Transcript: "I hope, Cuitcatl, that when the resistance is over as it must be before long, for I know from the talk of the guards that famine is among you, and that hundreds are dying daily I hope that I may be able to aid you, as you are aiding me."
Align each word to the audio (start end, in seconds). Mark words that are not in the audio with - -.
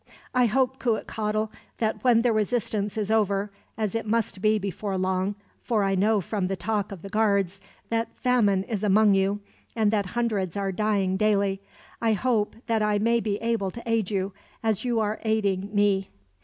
"I 0.33 0.47
hope, 0.47 0.79
Cuitcatl, 0.79 1.51
that 1.77 2.03
when 2.03 2.23
the 2.23 2.33
resistance 2.33 2.97
is 2.97 3.11
over 3.11 3.51
as 3.77 3.93
it 3.93 4.07
must 4.07 4.41
be 4.41 4.57
before 4.57 4.97
long, 4.97 5.35
for 5.61 5.83
I 5.83 5.93
know 5.93 6.19
from 6.21 6.47
the 6.47 6.55
talk 6.55 6.91
of 6.91 7.03
the 7.03 7.09
guards 7.09 7.61
that 7.89 8.09
famine 8.15 8.63
is 8.63 8.83
among 8.83 9.13
you, 9.13 9.41
and 9.75 9.91
that 9.91 10.07
hundreds 10.17 10.57
are 10.57 10.71
dying 10.71 11.17
daily 11.17 11.61
I 12.01 12.13
hope 12.13 12.55
that 12.65 12.81
I 12.81 12.97
may 12.97 13.19
be 13.19 13.35
able 13.43 13.69
to 13.69 13.83
aid 13.85 14.09
you, 14.09 14.33
as 14.63 14.83
you 14.83 14.99
are 14.99 15.19
aiding 15.23 15.69
me." 15.71 16.09